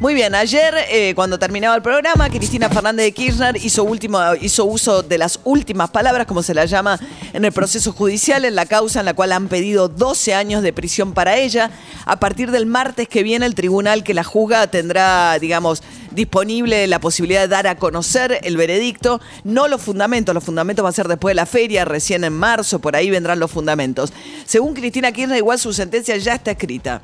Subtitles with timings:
[0.00, 4.64] Muy bien, ayer eh, cuando terminaba el programa, Cristina Fernández de Kirchner hizo, último, hizo
[4.64, 7.00] uso de las últimas palabras, como se la llama
[7.32, 10.72] en el proceso judicial, en la causa en la cual han pedido 12 años de
[10.72, 11.72] prisión para ella.
[12.04, 17.00] A partir del martes que viene, el tribunal que la juzga tendrá, digamos, disponible la
[17.00, 21.08] posibilidad de dar a conocer el veredicto, no los fundamentos, los fundamentos van a ser
[21.08, 24.12] después de la feria, recién en marzo, por ahí vendrán los fundamentos.
[24.46, 27.02] Según Cristina Kirchner, igual su sentencia ya está escrita.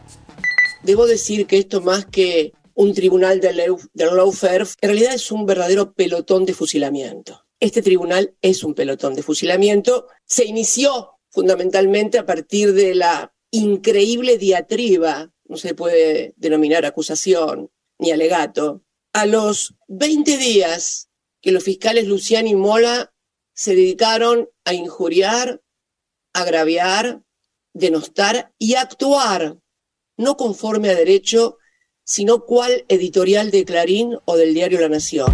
[0.84, 3.62] Debo decir que esto más que un tribunal del,
[3.95, 7.47] lawfare, en realidad es un verdadero pelotón de fusilamiento.
[7.60, 10.09] Este tribunal es un pelotón de fusilamiento.
[10.24, 18.11] Se inició fundamentalmente a partir de la increíble diatriba, no se puede denominar acusación ni
[18.11, 21.09] alegato, a los 20 días
[21.41, 23.12] que los fiscales Luciani y Mola
[23.53, 25.62] se dedicaron a injuriar,
[26.33, 27.22] agraviar,
[27.72, 29.59] denostar y actuar
[30.16, 31.59] no conforme a derecho
[32.05, 35.33] sino cuál editorial de Clarín o del diario La Nación.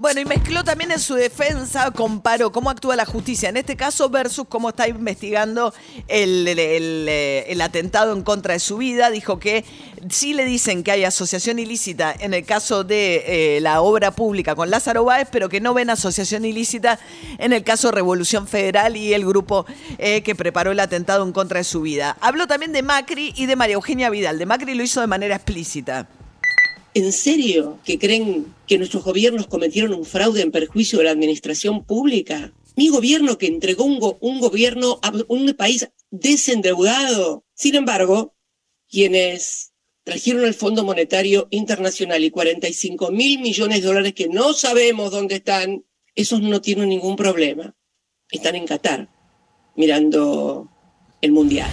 [0.00, 4.08] Bueno, y mezcló también en su defensa, comparó cómo actúa la justicia en este caso
[4.08, 5.74] versus cómo está investigando
[6.08, 9.10] el, eh, atentado en contra de su vida.
[9.10, 9.62] Dijo que
[10.08, 14.54] sí le dicen que hay asociación ilícita en el caso de eh, la obra pública
[14.54, 16.98] con Lázaro Báez, pero que no ven asociación ilícita
[17.36, 19.66] en el caso Revolución Federal y el grupo
[19.98, 22.16] eh, que preparó el atentado en contra de su vida.
[22.22, 24.38] Habló también de Macri y de María Eugenia Vidal.
[24.38, 26.08] De Macri lo hizo de manera explícita.
[26.92, 31.84] ¿En serio que creen que nuestros gobiernos cometieron un fraude en perjuicio de la administración
[31.84, 32.52] pública?
[32.76, 37.44] Mi gobierno que entregó un, gobierno un país desendeudado.
[37.54, 38.34] Sin embargo,
[38.88, 45.12] quienes trajeron al Fondo Monetario Internacional y 45 mil millones de dólares que no sabemos
[45.12, 45.84] dónde están,
[46.16, 47.76] esos no tienen ningún problema.
[48.30, 49.08] Están en Qatar,
[49.76, 50.68] mirando
[51.20, 51.70] el Mundial.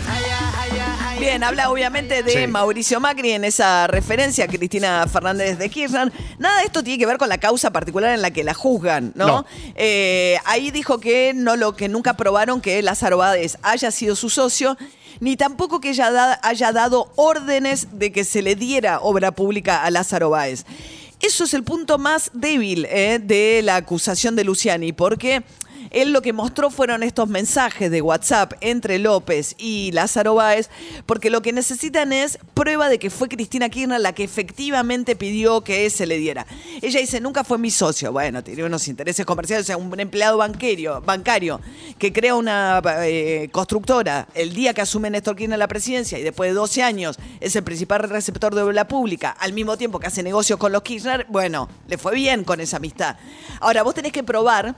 [1.19, 6.11] Bien, habla obviamente de Mauricio Macri en esa referencia a Cristina Fernández de Kirchner.
[6.38, 9.13] Nada de esto tiene que ver con la causa particular en la que la juzgan,
[9.16, 9.44] ¿no?
[9.75, 14.29] Eh, ahí dijo que no lo que nunca probaron que Lázaro Báez haya sido su
[14.29, 14.78] socio,
[15.19, 19.89] ni tampoco que ella haya dado órdenes de que se le diera obra pública a
[19.89, 20.66] Lázaro Báez.
[21.19, 25.44] Eso es el punto más débil eh, de la acusación de Luciani, porque
[25.91, 30.69] él lo que mostró fueron estos mensajes de WhatsApp entre López y Lázaro Báez,
[31.05, 35.61] porque lo que necesitan es prueba de que fue Cristina Kirchner la que efectivamente pidió
[35.61, 36.45] que se le diera.
[36.81, 38.11] Ella dice, nunca fue mi socio.
[38.11, 41.59] Bueno, tiene unos intereses comerciales, o sea, un empleado bancario, bancario
[41.97, 46.49] que crea una eh, constructora el día que asume Néstor Kirchner la presidencia y después
[46.49, 50.23] de 12 años es el principal receptor de obra pública, al mismo tiempo que hace
[50.23, 53.17] negocios con los Kirchner, bueno, le fue bien con esa amistad.
[53.59, 54.75] Ahora, vos tenés que probar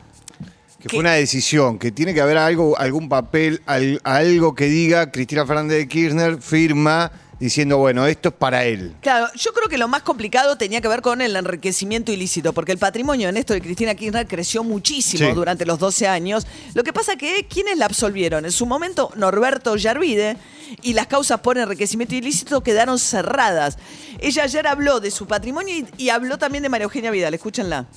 [0.79, 3.62] que fue una decisión, que tiene que haber algo, algún papel,
[4.03, 8.95] algo que diga Cristina Fernández de Kirchner firma diciendo, bueno, esto es para él.
[9.01, 12.72] Claro, yo creo que lo más complicado tenía que ver con el enriquecimiento ilícito, porque
[12.72, 16.45] el patrimonio en esto de Cristina Kirchner creció muchísimo durante los 12 años.
[16.73, 18.45] Lo que pasa que, ¿quiénes la absolvieron?
[18.45, 20.38] En su momento, Norberto Yarvide,
[20.81, 23.78] y las causas por enriquecimiento ilícito quedaron cerradas.
[24.19, 27.88] Ella ayer habló de su patrimonio y, y habló también de María Eugenia Vidal, escúchenla.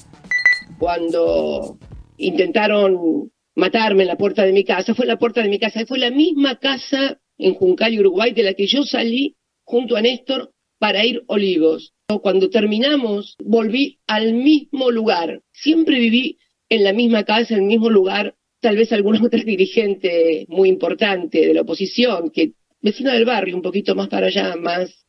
[0.78, 1.76] Cuando
[2.16, 5.98] intentaron matarme en la puerta de mi casa, fue la puerta de mi casa, fue
[5.98, 11.04] la misma casa en Juncal, Uruguay, de la que yo salí junto a Néstor para
[11.04, 11.92] ir Olivos.
[12.22, 15.42] Cuando terminamos, volví al mismo lugar.
[15.52, 18.34] Siempre viví en la misma casa, en el mismo lugar.
[18.60, 23.62] Tal vez alguna otra dirigente muy importante de la oposición, que vecina del barrio, un
[23.62, 25.06] poquito más para allá, más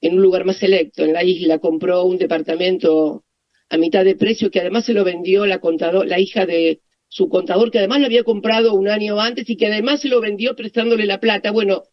[0.00, 3.24] en un lugar más selecto, en la isla, compró un departamento
[3.70, 7.28] a mitad de precio, que además se lo vendió la, contador, la hija de su
[7.28, 10.56] contador, que además lo había comprado un año antes y que además se lo vendió
[10.56, 11.50] prestándole la plata.
[11.50, 11.84] Bueno,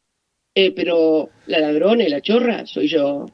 [0.56, 3.25] eh, pero la ladrona y la chorra soy yo.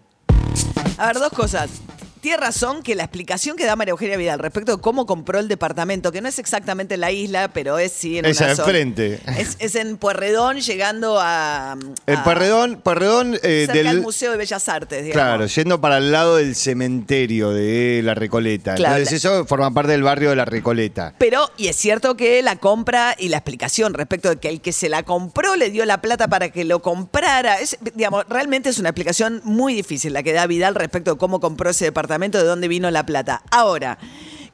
[0.97, 1.81] A ver, dos cosas
[2.27, 5.47] tiene razón que la explicación que da María Eugenia Vidal respecto de cómo compró el
[5.47, 9.21] departamento, que no es exactamente en la isla, pero es sí en es una enfrente.
[9.37, 11.77] Es, en Puerredón, llegando a.
[12.05, 15.13] El Puerredón, Puerredón eh, del Museo de Bellas Artes, digamos.
[15.13, 18.75] Claro, yendo para el lado del cementerio de La Recoleta.
[18.75, 21.13] Entonces, eso forma parte del barrio de La Recoleta.
[21.17, 24.73] Pero, y es cierto que la compra y la explicación respecto de que el que
[24.73, 27.61] se la compró le dio la plata para que lo comprara.
[27.61, 31.39] Es, digamos, realmente es una explicación muy difícil la que da Vidal respecto de cómo
[31.39, 33.41] compró ese departamento de dónde vino la plata.
[33.51, 33.97] Ahora,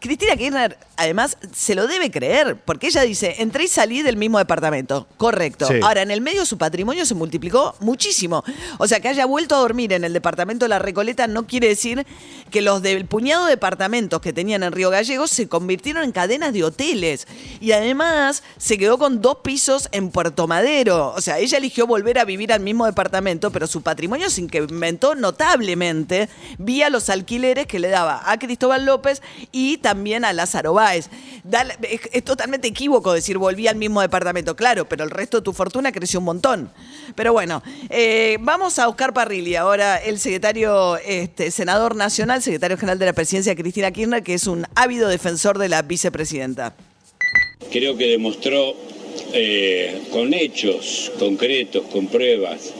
[0.04, 4.38] Cristina Kirchner, además, se lo debe creer, porque ella dice, entré y salí del mismo
[4.38, 5.08] departamento.
[5.16, 5.66] Correcto.
[5.66, 5.76] Sí.
[5.82, 8.44] Ahora, en el medio su patrimonio se multiplicó muchísimo.
[8.80, 11.70] O sea, que haya vuelto a dormir en el departamento de La Recoleta no quiere
[11.70, 12.06] decir
[12.52, 16.52] que los del puñado de departamentos que tenían en Río Gallegos se convirtieron en cadenas
[16.52, 17.26] de hoteles.
[17.62, 21.14] Y además se quedó con dos pisos en Puerto Madero.
[21.16, 25.16] O sea, ella eligió volver a vivir al mismo departamento, pero su patrimonio se incrementó
[25.16, 26.28] notablemente
[26.58, 29.22] vía los alquileres que le daba a Cristóbal López
[29.54, 31.10] y también a Lázaro Báez.
[32.12, 35.92] Es totalmente equívoco decir volví al mismo departamento, claro, pero el resto de tu fortuna
[35.92, 36.72] creció un montón.
[37.16, 43.00] Pero bueno, eh, vamos a Oscar Parrilli, ahora el secretario, este, senador nacional, secretario general
[43.00, 46.76] de la presidencia, Cristina Kirchner, que es un ávido defensor de la vicepresidenta.
[47.72, 48.76] Creo que demostró
[49.34, 52.74] eh, con hechos concretos, con pruebas,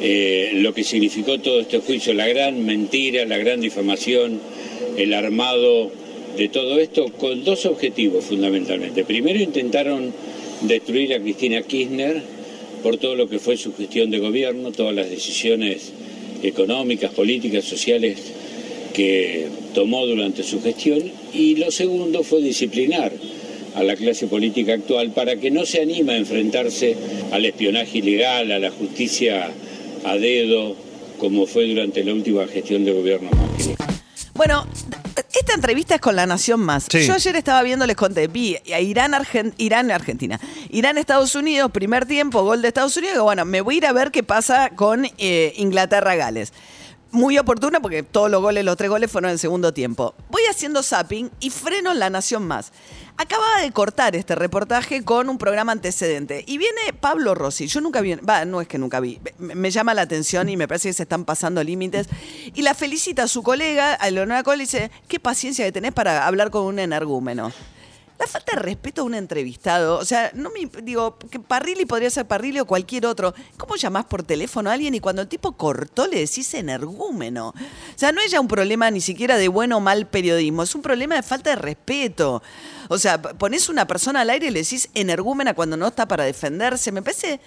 [0.00, 4.40] eh, lo que significó todo este juicio, la gran mentira, la gran difamación,
[4.96, 5.92] el armado
[6.36, 9.04] de todo esto, con dos objetivos fundamentalmente.
[9.04, 10.12] Primero intentaron
[10.62, 12.22] destruir a Cristina Kirchner
[12.82, 15.92] por todo lo que fue su gestión de gobierno, todas las decisiones
[16.42, 18.18] económicas, políticas, sociales
[18.92, 21.00] que tomó durante su gestión
[21.32, 23.12] y lo segundo fue disciplinar
[23.74, 26.94] a la clase política actual para que no se anime a enfrentarse
[27.30, 29.50] al espionaje ilegal, a la justicia
[30.04, 30.76] a dedo,
[31.18, 33.30] como fue durante la última gestión de gobierno.
[34.34, 34.66] Bueno,
[35.52, 36.86] esta entrevista es con La Nación Más.
[36.90, 37.06] Sí.
[37.06, 40.40] Yo ayer estaba viendo, les conté, vi a Irán, Argen- Irán, Argentina.
[40.70, 43.14] Irán, Estados Unidos, primer tiempo, gol de Estados Unidos.
[43.16, 46.54] Digo, bueno, me voy a ir a ver qué pasa con eh, Inglaterra, Gales.
[47.12, 50.14] Muy oportuna porque todos los goles, los tres goles fueron en el segundo tiempo.
[50.30, 52.72] Voy haciendo zapping y freno en La Nación Más.
[53.18, 56.42] Acababa de cortar este reportaje con un programa antecedente.
[56.46, 57.66] Y viene Pablo Rossi.
[57.66, 59.20] Yo nunca vi, va, no es que nunca vi.
[59.36, 62.08] Me, me llama la atención y me parece que se están pasando límites.
[62.54, 65.92] Y la felicita a su colega, a Leonora Cole, y dice, qué paciencia que tenés
[65.92, 67.52] para hablar con un energúmeno.
[68.22, 72.08] La falta de respeto a un entrevistado, o sea, no me digo que Parrilli podría
[72.08, 73.34] ser Parrilli o cualquier otro.
[73.56, 77.48] ¿Cómo llamás por teléfono a alguien y cuando el tipo cortó le decís energúmeno?
[77.48, 80.72] O sea, no es ya un problema ni siquiera de bueno o mal periodismo, es
[80.76, 82.44] un problema de falta de respeto.
[82.86, 86.22] O sea, pones una persona al aire y le decís energúmena cuando no está para
[86.22, 86.92] defenderse.
[86.92, 87.40] Me parece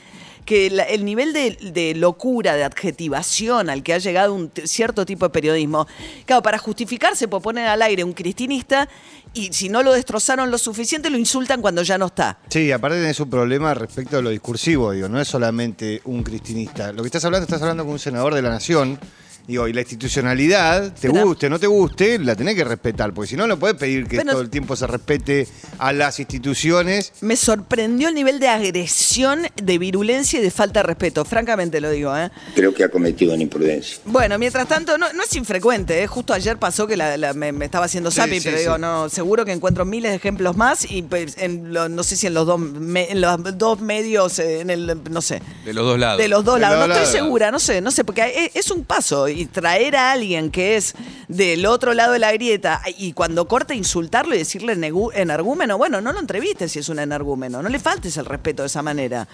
[0.46, 5.26] que la- el nivel de, locura, de adjetivación al que ha llegado un cierto tipo
[5.26, 5.88] de periodismo,
[6.26, 8.88] claro, para justificarse, pues poner al aire un cristinista
[9.34, 12.38] y si no lo destrozaron lo suficiente, lo insultan cuando ya no está.
[12.50, 16.92] Sí, aparte tenés un problema respecto a lo discursivo, digo, no es solamente un cristinista.
[16.94, 19.00] Lo que estás hablando, estás hablando con un senador de la nación,
[19.48, 23.30] digo, y la institucionalidad, te Pero- guste, no te guste, la tenés que respetar, porque
[23.30, 25.48] si no, no puedes pedir que Pero- todo el tiempo se respete
[25.78, 27.12] a las instituciones.
[27.22, 31.90] Me sorprendió el nivel de agresión, de virulencia y de falta de respeto, francamente lo
[31.92, 32.30] digo, ¿eh?
[32.56, 33.98] Creo que ha cometido una imprudencia.
[34.06, 36.08] Bueno, mientras tanto, no, no es infrecuente, ¿eh?
[36.08, 38.76] justo ayer pasó que la- la- me, me estaba haciendo Sí, zapping, sí, pero digo,
[38.76, 38.82] sí.
[38.82, 42.28] no, seguro que encuentro miles de ejemplos más y pues, en lo- no sé si
[42.28, 45.86] en los dos, me- en los dos medios, eh, en el, no sé, De los
[45.86, 46.18] dos lados.
[46.20, 46.80] de los dos De lados.
[46.80, 47.26] los No dos estoy lados.
[47.28, 50.76] segura, no sé, no sé, porque es, es un paso y traer a alguien que
[50.76, 50.96] es
[51.28, 56.14] del otro lado de la grieta y cuando corta insultarlo y decirle energúmeno, bueno, no
[56.14, 59.28] lo entrevistes si es un energúmeno, no le faltes el respeto de esa manera.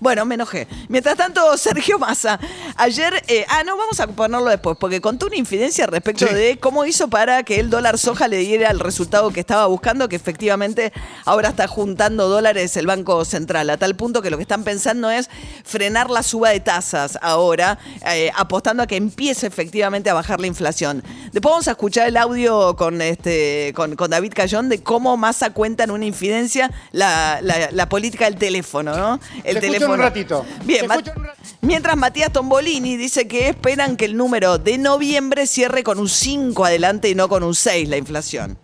[0.00, 0.68] Bueno, me enojé.
[0.88, 2.38] Mientras tanto, Sergio Massa,
[2.76, 6.34] ayer, eh, ah, no, vamos a ponerlo después, porque contó una infidencia respecto Sí.
[6.34, 10.08] de cómo hizo para que el dólar soja le diera el resultado que estaba buscando,
[10.08, 10.92] que efectivamente
[11.24, 15.10] ahora está juntando dólares el Banco Central, a tal punto que lo que están pensando
[15.10, 15.28] es
[15.64, 20.46] frenar la suba de tasas ahora, eh, apostando a que empiece efectivamente a bajar la
[20.46, 21.02] inflación.
[21.32, 25.50] Después vamos a escuchar el audio con, este, con, con David Cayón de cómo Massa
[25.50, 29.20] cuenta en una infidencia la, la- la política del teléfono, ¿no?
[29.44, 29.60] El Se
[29.94, 30.44] en un ratito.
[30.64, 31.28] Bien, un
[31.62, 36.64] mientras Matías Tombolini dice que esperan que el número de noviembre cierre con un 5
[36.64, 38.58] adelante y no con un 6 la inflación.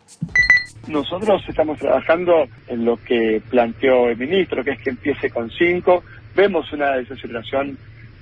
[0.87, 6.03] Nosotros estamos trabajando en lo que planteó el ministro, que es que empiece con cinco.
[6.35, 7.79] Vemos una desaceleración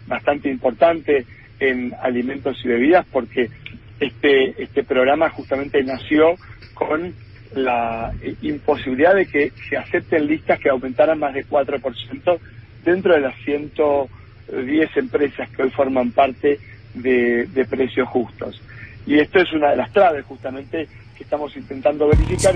[0.06, 1.26] bastante importante
[1.58, 3.50] en alimentos y bebidas porque
[3.98, 6.34] este, este programa justamente nació
[6.74, 7.14] con
[7.54, 12.38] la eh, imposibilidad de que se acepten listas que aumentaran más de 4%
[12.84, 16.58] dentro de las 110 empresas que hoy forman parte
[16.94, 18.60] de, precios justos.
[19.06, 20.86] Y esto es una de las claves justamente
[21.16, 22.54] que estamos intentando verificar.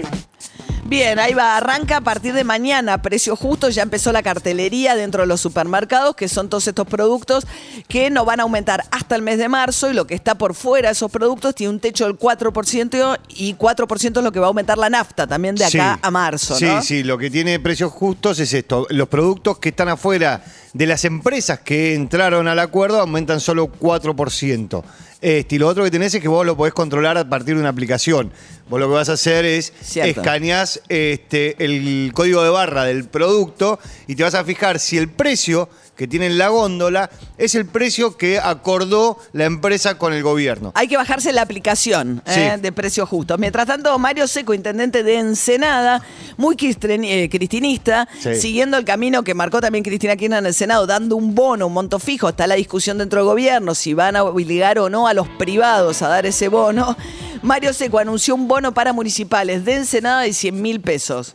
[0.89, 5.23] Bien, ahí va, arranca a partir de mañana, precio justo, ya empezó la cartelería dentro
[5.23, 7.45] de los supermercados, que son todos estos productos
[7.89, 10.55] que no van a aumentar hasta el mes de marzo y lo que está por
[10.55, 14.47] fuera de esos productos tiene un techo del 4% y 4% es lo que va
[14.47, 16.01] a aumentar la nafta también de acá Sí.
[16.03, 18.87] a marzo, Sí, sí, lo que tiene precios justos es esto.
[18.91, 24.85] Los productos que están afuera de las empresas que entraron al acuerdo aumentan solo 4%.
[25.21, 27.61] Este, y lo otro que tenés es que vos lo podés controlar a partir de
[27.61, 28.33] una aplicación.
[28.69, 30.21] Vos lo que vas a hacer es Cierto.
[30.21, 35.09] escaneás este, el código de barra del producto y te vas a fijar si el
[35.09, 40.23] precio que tiene en la góndola es el precio que acordó la empresa con el
[40.23, 40.73] gobierno.
[40.75, 42.61] Hay que bajarse la aplicación eh, Sí.
[42.61, 43.39] de precios justos.
[43.39, 46.03] Mientras tanto, Mario Seco, intendente de Ensenada,
[46.37, 48.35] muy eh, cristinista, Sí.
[48.37, 51.73] siguiendo el camino que marcó también Cristina Kirchner en el Senado, dando un bono, un
[51.73, 52.29] monto fijo.
[52.29, 56.03] Está la discusión dentro del gobierno si van a obligar o no a los privados
[56.03, 56.97] a dar ese bono.
[57.43, 61.35] Mario Seco anunció un bono para municipales de Ensenada de 100 mil pesos.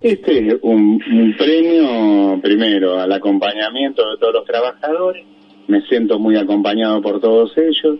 [0.00, 5.24] Este es un, un premio, primero, al acompañamiento de todos los trabajadores.
[5.68, 7.98] Me siento muy acompañado por todos ellos.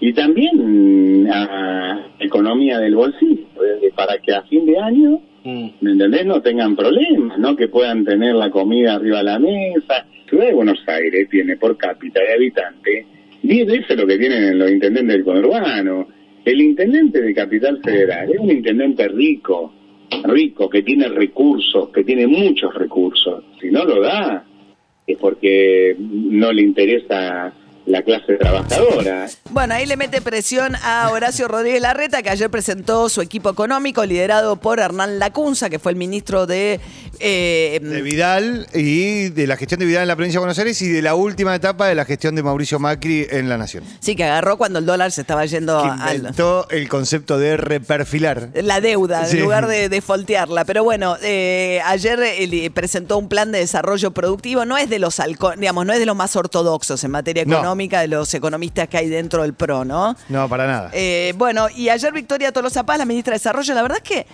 [0.00, 6.26] Y también a economía del bolsillo, eh, para que a fin de año, ¿me entendés?
[6.26, 7.54] No tengan problemas, ¿no?
[7.56, 10.06] Que puedan tener la comida arriba de la mesa.
[10.28, 13.06] Ciudad de Buenos Aires tiene por cápita de habitante
[13.42, 16.06] 10 veces lo que tienen los intendentes del conurbano.
[16.44, 19.72] El intendente de Capital Federal es un intendente rico,
[20.24, 23.44] rico, que tiene recursos, que tiene muchos recursos.
[23.60, 24.44] Si no lo da,
[25.06, 27.52] es porque no le interesa
[27.86, 29.28] la clase trabajadora.
[29.50, 34.04] Bueno, ahí le mete presión a Horacio Rodríguez Larreta, que ayer presentó su equipo económico
[34.04, 36.80] liderado por Hernán Lacunza, que fue el ministro de...
[37.20, 40.80] eh, De Vidal y de la gestión de Vidal en la provincia de Buenos Aires
[40.82, 43.84] y de la última etapa de la gestión de Mauricio Macri en la Nación.
[44.00, 46.16] sí, que agarró cuando el dólar se estaba yendo Que al...
[46.18, 48.50] inventó el concepto de reperfilar.
[48.54, 49.36] La deuda, Sí.
[49.38, 50.64] en lugar de, de foltearla.
[50.64, 54.64] Pero bueno, eh, ayer eh, presentó un plan de desarrollo productivo.
[54.64, 55.20] No es de los
[55.58, 57.71] digamos, no es de los más ortodoxos en materia No.
[57.72, 60.14] Económica de los economistas que hay dentro del PRO, ¿no?
[60.28, 60.90] No, para nada.
[60.92, 64.26] Eh, bueno, y ayer Victoria Tolosa Paz, la ministra de Desarrollo, la verdad es que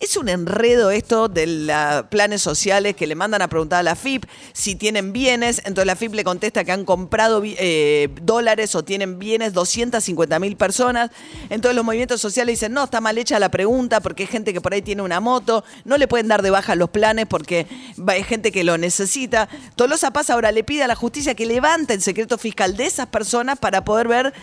[0.00, 3.96] es un enredo esto de los planes sociales que le mandan a preguntar a la
[3.96, 5.58] FIP si tienen bienes.
[5.64, 10.56] Entonces la FIP le contesta que han comprado eh, dólares o tienen bienes 250 mil
[10.56, 11.10] personas.
[11.50, 14.60] Entonces los movimientos sociales dicen, no, está mal hecha la pregunta porque hay gente que
[14.60, 17.66] por ahí tiene una moto, no le pueden dar de baja los planes porque
[18.06, 19.48] hay gente que lo necesita.
[19.76, 23.06] Tolosa Paz ahora le pide a la justicia que levante el secreto fiscal de esas
[23.06, 24.34] personas para poder ver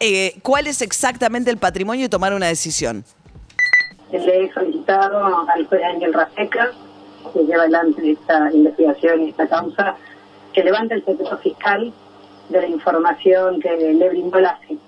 [0.00, 3.04] eh, cuál es exactamente el patrimonio y tomar una decisión.
[4.12, 4.50] le
[4.88, 6.70] al juez Ángel Raseca,
[7.32, 9.96] que lleva adelante esta investigación y esta causa,
[10.52, 11.92] que levante el secreto fiscal
[12.48, 14.78] de la información que le brindó la FIP.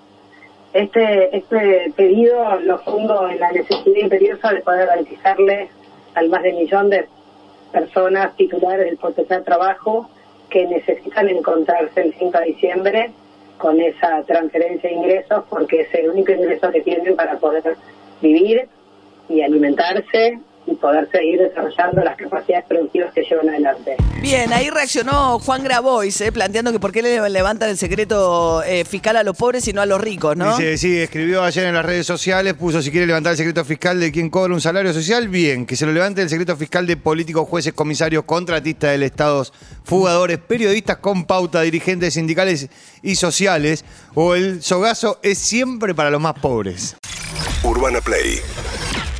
[0.72, 5.70] Este, este pedido lo fundo en la necesidad imperiosa de poder garantizarle
[6.14, 7.08] al más de millón de
[7.72, 10.08] personas titulares del potencial trabajo
[10.50, 13.12] que necesitan encontrarse el 5 de diciembre
[13.58, 17.76] con esa transferencia de ingresos porque es el único ingreso que tienen para poder
[18.20, 18.68] vivir
[19.28, 23.96] y alimentarse y poder seguir desarrollando las capacidades productivas que llevan adelante.
[24.22, 28.84] Bien, ahí reaccionó Juan Grabois, eh, planteando que por qué le levantan el secreto eh,
[28.84, 30.56] fiscal a los pobres y no a los ricos, ¿no?
[30.56, 34.00] Dice, sí, escribió ayer en las redes sociales, puso si quiere levantar el secreto fiscal
[34.00, 36.96] de quien cobra un salario social, bien, que se lo levante el secreto fiscal de
[36.96, 39.44] políticos, jueces, comisarios, contratistas del Estado,
[39.84, 42.70] fugadores, periodistas con pauta, dirigentes sindicales
[43.02, 46.96] y sociales, o el sogazo es siempre para los más pobres.
[47.62, 48.40] Urbana Play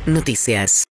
[0.05, 0.83] Noticias.